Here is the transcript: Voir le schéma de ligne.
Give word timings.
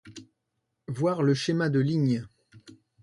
Voir 0.87 1.21
le 1.21 1.35
schéma 1.35 1.69
de 1.69 1.77
ligne. 1.79 2.25